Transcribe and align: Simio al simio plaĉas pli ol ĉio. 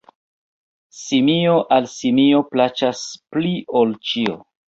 Simio 0.99 1.57
al 1.75 1.89
simio 1.91 2.41
plaĉas 2.55 3.05
pli 3.35 3.55
ol 3.83 3.95
ĉio. 4.13 4.35